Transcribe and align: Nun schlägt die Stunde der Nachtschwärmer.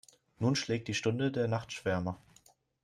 Nun 0.39 0.55
schlägt 0.55 0.87
die 0.87 0.95
Stunde 0.95 1.31
der 1.31 1.47
Nachtschwärmer. 1.47 2.19